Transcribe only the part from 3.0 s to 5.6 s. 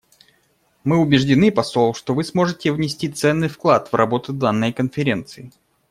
ценный вклад в работу данной Конференции.